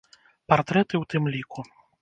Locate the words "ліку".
1.37-1.59